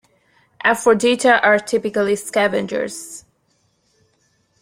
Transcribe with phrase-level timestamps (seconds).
[0.65, 3.23] "Aphrodita" are typically scavengers.